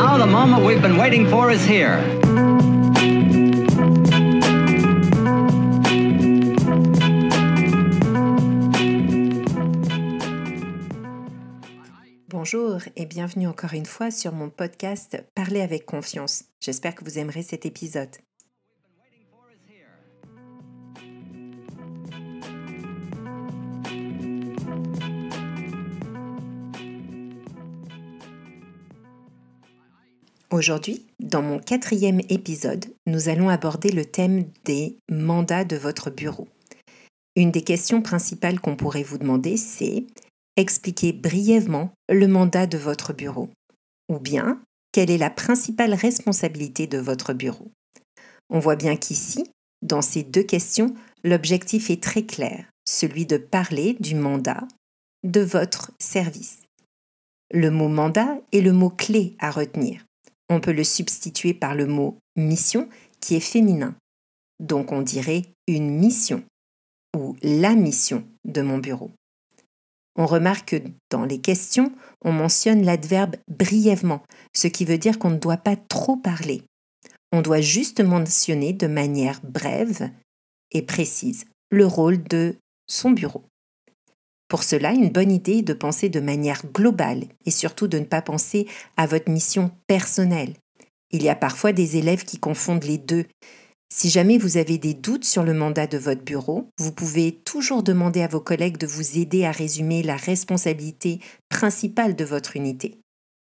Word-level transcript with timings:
the 0.00 0.26
moment 0.26 0.64
we've 0.64 0.80
been 0.80 0.96
waiting 0.96 1.26
for 1.26 1.50
is 1.50 1.64
here. 1.64 1.98
Bonjour 12.28 12.80
et 12.96 13.06
bienvenue 13.06 13.46
encore 13.46 13.74
une 13.74 13.84
fois 13.84 14.10
sur 14.10 14.32
mon 14.32 14.48
podcast 14.48 15.22
Parler 15.34 15.60
avec 15.60 15.84
confiance. 15.84 16.44
J'espère 16.60 16.94
que 16.94 17.04
vous 17.04 17.18
aimerez 17.18 17.42
cet 17.42 17.66
épisode. 17.66 18.16
Aujourd'hui, 30.52 31.06
dans 31.20 31.42
mon 31.42 31.60
quatrième 31.60 32.20
épisode, 32.28 32.86
nous 33.06 33.28
allons 33.28 33.48
aborder 33.48 33.92
le 33.92 34.04
thème 34.04 34.46
des 34.64 34.96
mandats 35.08 35.64
de 35.64 35.76
votre 35.76 36.10
bureau. 36.10 36.48
Une 37.36 37.52
des 37.52 37.62
questions 37.62 38.02
principales 38.02 38.58
qu'on 38.58 38.74
pourrait 38.74 39.04
vous 39.04 39.18
demander, 39.18 39.56
c'est 39.56 40.04
expliquer 40.56 41.12
brièvement 41.12 41.92
le 42.08 42.26
mandat 42.26 42.66
de 42.66 42.78
votre 42.78 43.12
bureau. 43.12 43.48
Ou 44.08 44.18
bien, 44.18 44.60
quelle 44.90 45.12
est 45.12 45.18
la 45.18 45.30
principale 45.30 45.94
responsabilité 45.94 46.88
de 46.88 46.98
votre 46.98 47.32
bureau? 47.32 47.70
On 48.48 48.58
voit 48.58 48.74
bien 48.74 48.96
qu'ici, 48.96 49.44
dans 49.82 50.02
ces 50.02 50.24
deux 50.24 50.42
questions, 50.42 50.96
l'objectif 51.22 51.90
est 51.90 52.02
très 52.02 52.24
clair, 52.24 52.66
celui 52.84 53.24
de 53.24 53.36
parler 53.36 53.96
du 54.00 54.16
mandat 54.16 54.66
de 55.22 55.42
votre 55.42 55.92
service. 56.00 56.62
Le 57.52 57.70
mot 57.70 57.88
mandat 57.88 58.36
est 58.52 58.62
le 58.62 58.72
mot 58.72 58.90
clé 58.90 59.36
à 59.38 59.52
retenir. 59.52 60.04
On 60.50 60.60
peut 60.60 60.72
le 60.72 60.84
substituer 60.84 61.54
par 61.54 61.74
le 61.74 61.86
mot 61.86 62.18
mission 62.36 62.88
qui 63.20 63.36
est 63.36 63.40
féminin. 63.40 63.94
Donc 64.58 64.92
on 64.92 65.00
dirait 65.00 65.44
une 65.66 65.90
mission 65.90 66.42
ou 67.16 67.36
la 67.42 67.74
mission 67.74 68.24
de 68.44 68.60
mon 68.60 68.78
bureau. 68.78 69.10
On 70.16 70.26
remarque 70.26 70.70
que 70.70 70.88
dans 71.10 71.24
les 71.24 71.40
questions, 71.40 71.92
on 72.22 72.32
mentionne 72.32 72.84
l'adverbe 72.84 73.36
brièvement, 73.48 74.22
ce 74.54 74.66
qui 74.66 74.84
veut 74.84 74.98
dire 74.98 75.18
qu'on 75.18 75.30
ne 75.30 75.38
doit 75.38 75.56
pas 75.56 75.76
trop 75.76 76.16
parler. 76.16 76.62
On 77.32 77.42
doit 77.42 77.60
juste 77.60 78.00
mentionner 78.00 78.72
de 78.72 78.88
manière 78.88 79.40
brève 79.44 80.10
et 80.72 80.82
précise 80.82 81.46
le 81.70 81.86
rôle 81.86 82.22
de 82.24 82.56
son 82.88 83.12
bureau. 83.12 83.44
Pour 84.50 84.64
cela, 84.64 84.90
une 84.90 85.10
bonne 85.10 85.30
idée 85.30 85.58
est 85.58 85.62
de 85.62 85.72
penser 85.72 86.08
de 86.08 86.18
manière 86.18 86.62
globale 86.74 87.26
et 87.46 87.52
surtout 87.52 87.86
de 87.86 88.00
ne 88.00 88.04
pas 88.04 88.20
penser 88.20 88.66
à 88.96 89.06
votre 89.06 89.30
mission 89.30 89.70
personnelle. 89.86 90.54
Il 91.12 91.22
y 91.22 91.28
a 91.28 91.36
parfois 91.36 91.72
des 91.72 91.96
élèves 91.96 92.24
qui 92.24 92.38
confondent 92.38 92.82
les 92.82 92.98
deux. 92.98 93.26
Si 93.92 94.10
jamais 94.10 94.38
vous 94.38 94.56
avez 94.56 94.76
des 94.76 94.92
doutes 94.92 95.24
sur 95.24 95.44
le 95.44 95.54
mandat 95.54 95.86
de 95.86 95.98
votre 95.98 96.24
bureau, 96.24 96.68
vous 96.78 96.90
pouvez 96.90 97.30
toujours 97.30 97.84
demander 97.84 98.22
à 98.22 98.28
vos 98.28 98.40
collègues 98.40 98.76
de 98.76 98.88
vous 98.88 99.18
aider 99.18 99.44
à 99.44 99.52
résumer 99.52 100.02
la 100.02 100.16
responsabilité 100.16 101.20
principale 101.48 102.16
de 102.16 102.24
votre 102.24 102.56
unité. 102.56 102.98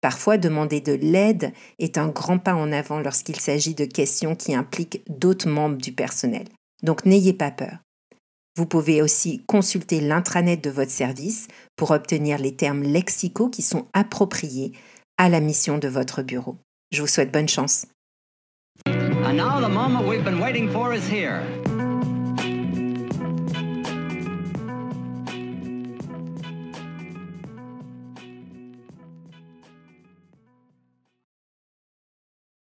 Parfois, 0.00 0.36
demander 0.36 0.80
de 0.80 0.94
l'aide 0.94 1.52
est 1.78 1.96
un 1.96 2.08
grand 2.08 2.38
pas 2.38 2.54
en 2.54 2.72
avant 2.72 2.98
lorsqu'il 2.98 3.38
s'agit 3.38 3.74
de 3.74 3.84
questions 3.84 4.34
qui 4.34 4.52
impliquent 4.52 5.02
d'autres 5.08 5.48
membres 5.48 5.78
du 5.78 5.92
personnel. 5.92 6.48
Donc 6.82 7.04
n'ayez 7.04 7.32
pas 7.32 7.52
peur. 7.52 7.78
Vous 8.58 8.66
pouvez 8.66 9.02
aussi 9.02 9.40
consulter 9.46 10.00
l'intranet 10.00 10.60
de 10.60 10.68
votre 10.68 10.90
service 10.90 11.46
pour 11.76 11.92
obtenir 11.92 12.38
les 12.38 12.56
termes 12.56 12.82
lexicaux 12.82 13.48
qui 13.48 13.62
sont 13.62 13.86
appropriés 13.92 14.72
à 15.16 15.28
la 15.28 15.38
mission 15.38 15.78
de 15.78 15.86
votre 15.86 16.22
bureau. 16.22 16.56
Je 16.90 17.00
vous 17.00 17.06
souhaite 17.06 17.32
bonne 17.32 17.48
chance. 17.48 17.86